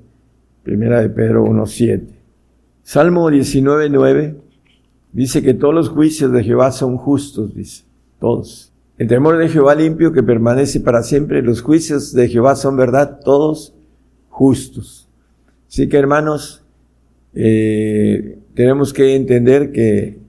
[0.62, 2.03] Primera de Pedro 1.7.
[2.85, 4.37] Salmo 19.9
[5.12, 7.83] dice que todos los juicios de Jehová son justos, dice,
[8.21, 8.73] todos.
[8.99, 13.19] El temor de Jehová limpio que permanece para siempre, los juicios de Jehová son verdad,
[13.25, 13.75] todos
[14.29, 15.09] justos.
[15.67, 16.62] Así que hermanos,
[17.35, 20.28] eh, tenemos que entender que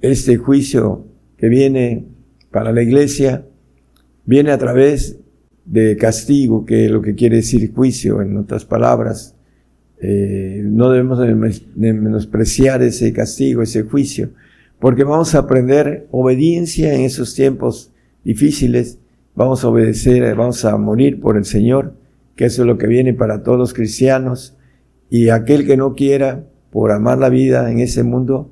[0.00, 2.06] este juicio que viene
[2.50, 3.44] para la iglesia
[4.24, 5.18] viene a través
[5.64, 9.36] de castigo, que es lo que quiere decir juicio, en otras palabras.
[10.00, 14.30] Eh, no debemos de menospreciar ese castigo, ese juicio,
[14.78, 17.92] porque vamos a aprender obediencia en esos tiempos
[18.24, 18.98] difíciles,
[19.34, 21.94] vamos a obedecer, vamos a morir por el Señor,
[22.34, 24.56] que eso es lo que viene para todos los cristianos,
[25.10, 28.50] y aquel que no quiera, por amar la vida en ese mundo,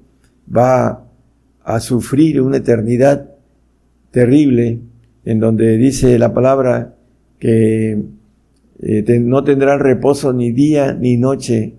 [0.54, 1.07] va
[1.68, 3.28] a sufrir una eternidad
[4.10, 4.80] terrible,
[5.26, 6.96] en donde dice la palabra
[7.38, 8.04] que
[8.80, 11.74] eh, no tendrán reposo ni día ni noche.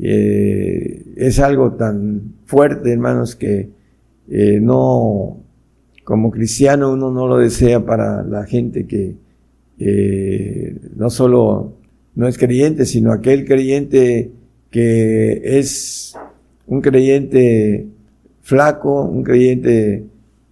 [0.00, 3.70] Eh, es algo tan fuerte, hermanos, que
[4.28, 5.38] eh, no,
[6.02, 9.14] como cristiano uno no lo desea para la gente que
[10.96, 11.74] no solo
[12.16, 14.32] no es creyente, sino aquel creyente
[14.72, 16.16] que es
[16.66, 17.86] un creyente
[18.48, 20.06] flaco, un creyente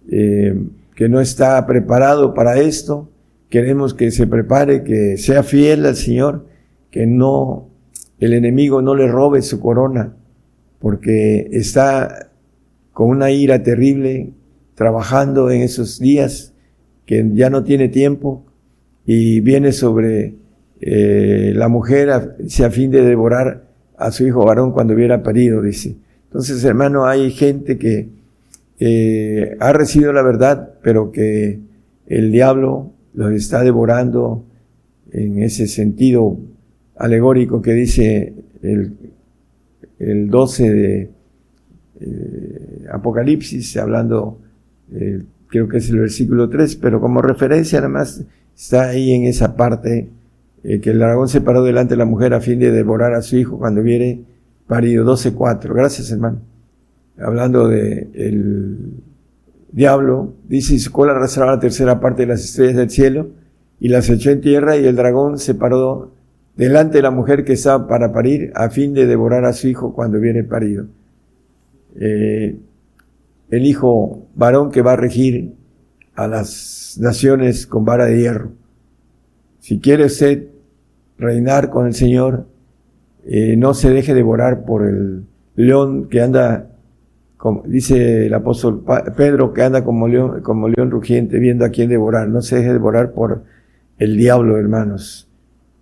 [0.07, 3.09] que no está preparado para esto,
[3.49, 6.47] Queremos que se prepare, que sea fiel al Señor,
[6.91, 7.69] que no,
[8.19, 10.15] el enemigo no le robe su corona,
[10.79, 12.29] porque está
[12.91, 14.33] con una ira terrible
[14.75, 16.53] trabajando en esos días,
[17.05, 18.45] que ya no tiene tiempo
[19.05, 20.35] y viene sobre
[20.81, 23.63] eh, la mujer a, a fin de devorar
[23.97, 25.95] a su hijo varón cuando hubiera parido, dice.
[26.27, 28.09] Entonces, hermano, hay gente que
[29.59, 31.59] ha recibido la verdad, pero que
[32.05, 34.43] el diablo los está devorando
[35.11, 36.37] en ese sentido
[36.95, 38.93] alegórico que dice el,
[39.99, 41.09] el 12 de
[41.99, 44.39] eh, Apocalipsis, hablando,
[44.93, 48.23] eh, creo que es el versículo 3, pero como referencia nada más
[48.55, 50.09] está ahí en esa parte
[50.63, 53.21] eh, que el dragón se paró delante de la mujer a fin de devorar a
[53.21, 54.21] su hijo cuando viere
[54.67, 55.73] parido 12.4.
[55.73, 56.41] Gracias hermano.
[57.19, 58.07] Hablando de
[59.71, 63.29] diablo, dice, y su cola arrastraba la tercera parte de las estrellas del cielo,
[63.79, 66.11] y las echó en tierra, y el dragón se paró
[66.55, 69.93] delante de la mujer que estaba para parir, a fin de devorar a su hijo
[69.93, 70.85] cuando viene parido.
[71.95, 72.57] Eh,
[73.49, 75.53] el hijo varón que va a regir
[76.15, 78.51] a las naciones con vara de hierro.
[79.59, 80.47] Si quiere usted
[81.17, 82.47] reinar con el Señor,
[83.27, 86.69] eh, no se deje devorar por el león que anda
[87.37, 88.83] como dice el apóstol
[89.15, 92.27] Pedro, que anda como león, como león rugiente viendo a quién devorar.
[92.27, 93.43] No se deje devorar por
[93.99, 95.29] el diablo, hermanos,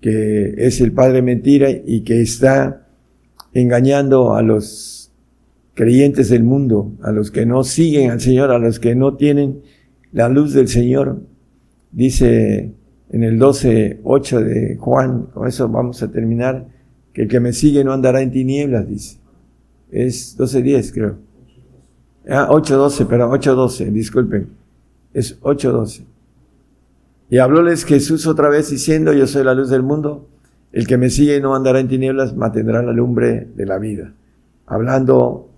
[0.01, 2.85] que es el padre mentira y que está
[3.53, 5.13] engañando a los
[5.73, 9.61] creyentes del mundo, a los que no siguen al Señor, a los que no tienen
[10.11, 11.21] la luz del Señor.
[11.91, 12.73] Dice
[13.09, 16.67] en el 12.8 de Juan, con eso vamos a terminar,
[17.15, 19.17] que el que me sigue no andará en tinieblas, dice.
[19.89, 21.17] Es 12.10 creo.
[22.29, 24.49] Ah, 8.12, perdón, 8.12, disculpen.
[25.13, 26.03] Es 8.12.
[27.29, 30.27] Y hablóles Jesús otra vez diciendo, yo soy la luz del mundo,
[30.73, 34.13] el que me sigue no andará en tinieblas, mantendrá la lumbre de la vida.
[34.65, 35.51] Hablando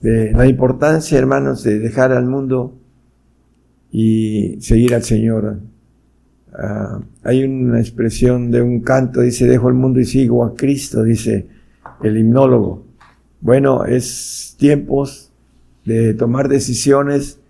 [0.00, 2.74] de la importancia, hermanos, de dejar al mundo
[3.92, 5.60] y seguir al Señor.
[6.58, 11.02] Ah, hay una expresión de un canto, dice, dejo el mundo y sigo a Cristo,
[11.02, 11.48] dice
[12.02, 12.86] el himnólogo.
[13.42, 15.32] Bueno, es tiempos
[15.84, 17.40] de tomar decisiones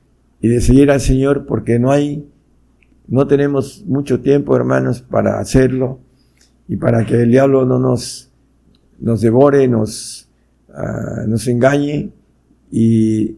[0.40, 2.28] y de seguir al Señor porque no hay,
[3.06, 6.00] no tenemos mucho tiempo, hermanos, para hacerlo
[6.66, 8.32] y para que el diablo no nos,
[8.98, 10.28] nos devore, nos,
[10.74, 12.10] ah, nos engañe
[12.72, 13.36] y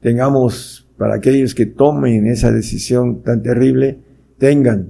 [0.00, 3.98] tengamos, para aquellos que tomen esa decisión tan terrible,
[4.38, 4.88] tengan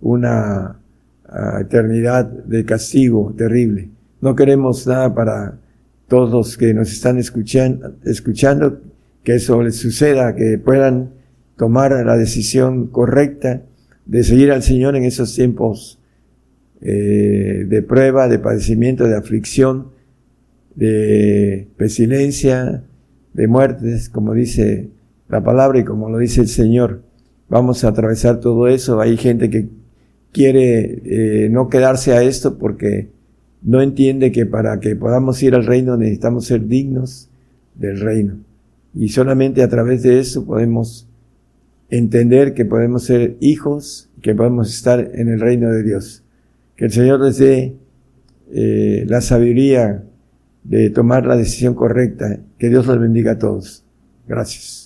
[0.00, 0.80] una
[1.28, 3.90] ah, eternidad de castigo terrible.
[4.20, 5.58] No queremos nada para
[6.08, 8.80] todos los que nos están escuchando,
[9.24, 11.10] que eso les suceda, que puedan
[11.56, 13.62] tomar la decisión correcta
[14.04, 15.98] de seguir al Señor en esos tiempos
[16.80, 19.88] eh, de prueba, de padecimiento, de aflicción,
[20.74, 22.84] de pestilencia,
[23.32, 24.90] de muertes, como dice
[25.28, 27.02] la palabra y como lo dice el Señor.
[27.48, 29.00] Vamos a atravesar todo eso.
[29.00, 29.68] Hay gente que
[30.32, 33.08] quiere eh, no quedarse a esto porque
[33.62, 37.30] no entiende que para que podamos ir al reino necesitamos ser dignos
[37.74, 38.38] del reino.
[38.94, 41.08] Y solamente a través de eso podemos
[41.90, 46.24] entender que podemos ser hijos, que podemos estar en el reino de Dios.
[46.76, 47.76] Que el Señor les dé
[48.52, 50.04] eh, la sabiduría
[50.64, 52.40] de tomar la decisión correcta.
[52.58, 53.84] Que Dios los bendiga a todos.
[54.26, 54.85] Gracias.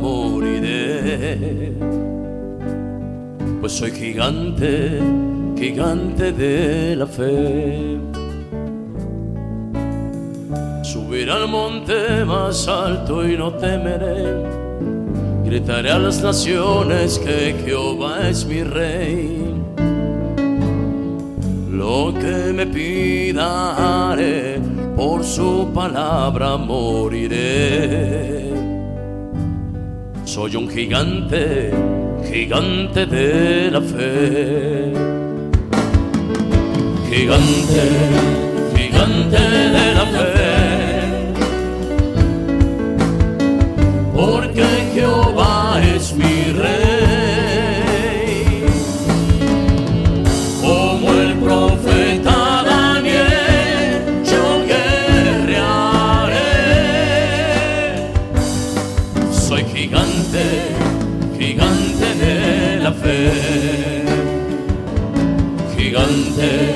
[0.00, 1.72] Moriré.
[3.60, 5.00] Pues soy gigante,
[5.58, 7.98] gigante de la fe.
[10.82, 14.60] Subiré al monte más alto y no temeré.
[15.44, 19.50] Gritaré a las naciones que Jehová es mi rey.
[21.70, 24.60] Lo que me pida haré,
[24.96, 28.29] por su palabra moriré.
[30.32, 31.72] Soy un gigante,
[32.24, 34.92] gigante de la fe.
[37.10, 37.82] Gigante,
[38.76, 40.39] gigante de la fe.
[66.30, 66.69] Gigante,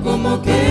[0.00, 0.61] como que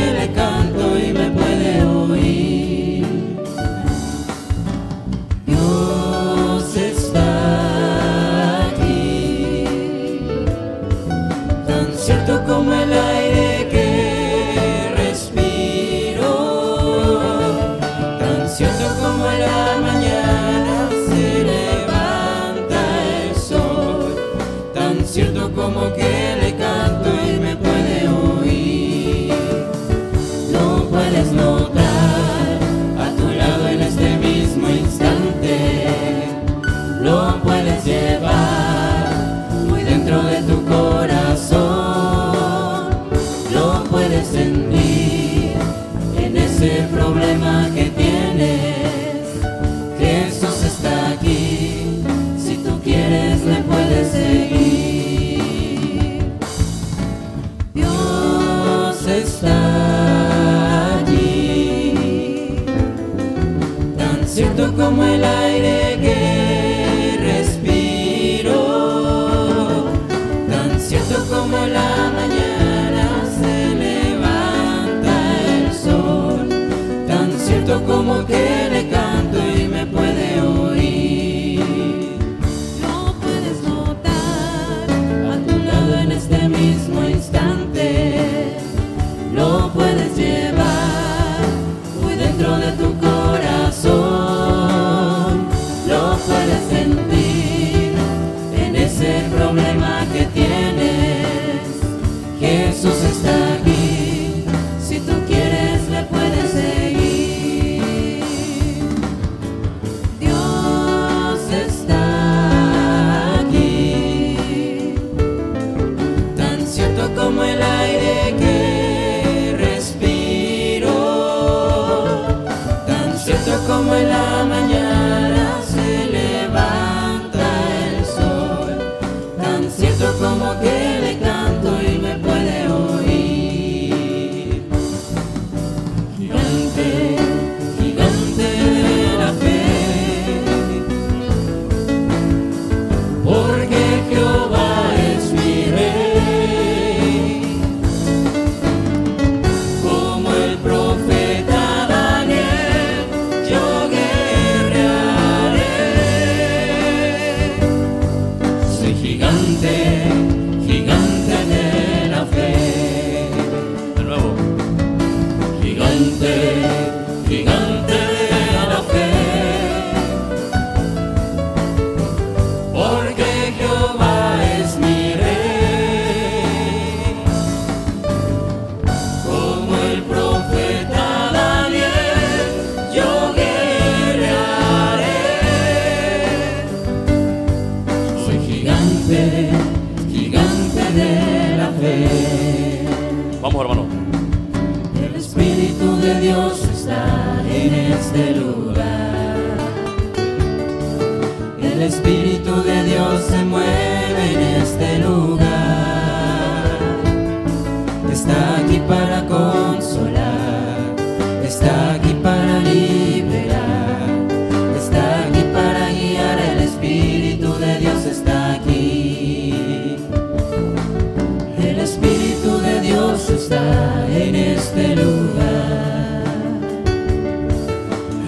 [222.01, 226.23] Espíritu de Dios está en este lugar.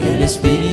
[0.08, 0.73] El Espíritu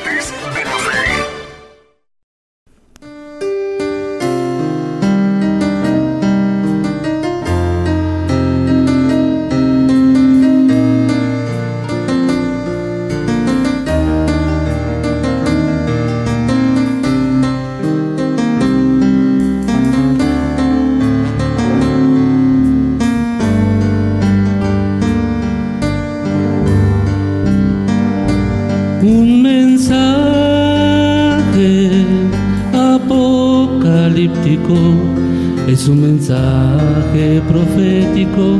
[35.67, 38.57] es un mensaje profético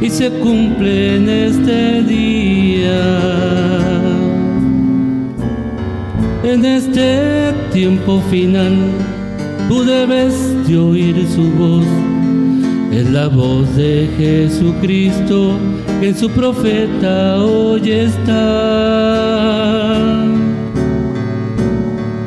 [0.00, 3.00] y se cumple en este día.
[6.42, 8.76] En este tiempo final,
[9.68, 10.34] tú debes
[10.66, 11.86] de oír su voz.
[12.92, 15.52] Es la voz de Jesucristo
[16.00, 18.38] que en su profeta hoy está.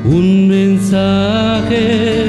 [0.05, 2.27] Un mensaje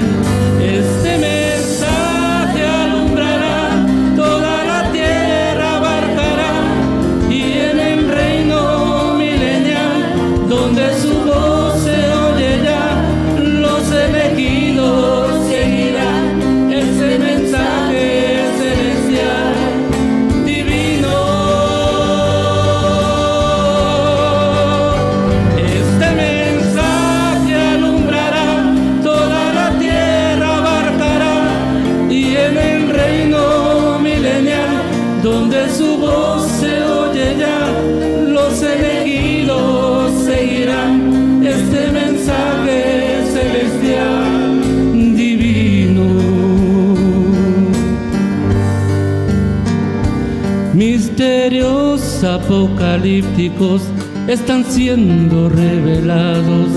[52.25, 53.83] apocalípticos
[54.29, 56.69] están siendo revelados.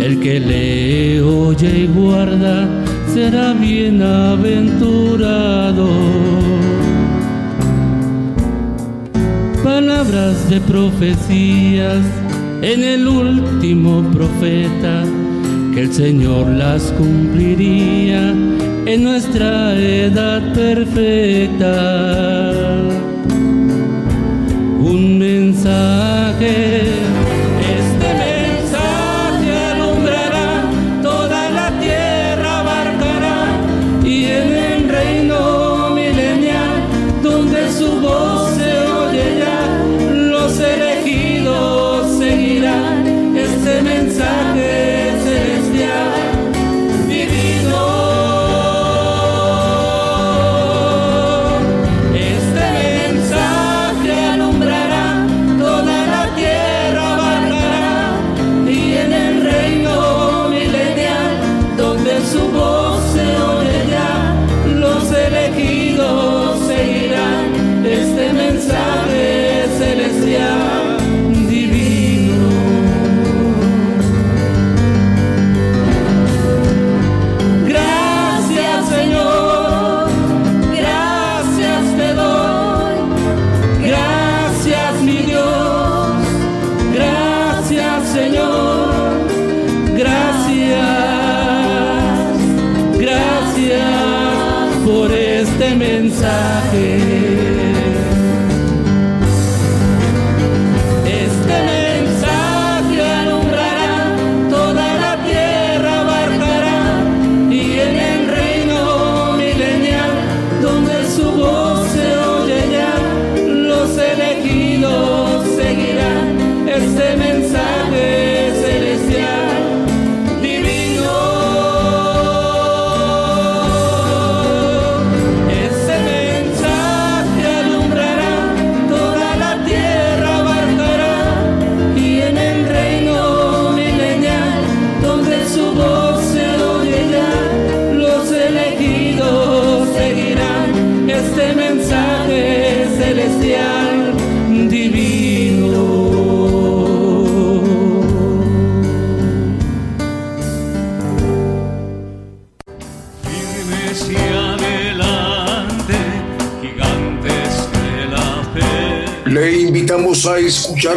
[0.00, 2.66] El que le oye y guarda
[3.12, 5.86] será bienaventurado.
[9.62, 12.02] Palabras de profecías
[12.62, 15.04] en el último profeta,
[15.74, 18.34] que el Señor las cumpliría
[18.86, 22.50] en nuestra edad perfecta.
[25.00, 26.92] Un mensaje,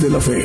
[0.00, 0.37] de la fe.